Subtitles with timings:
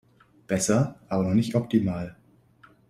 [0.47, 2.15] Besser, aber noch nicht optimal.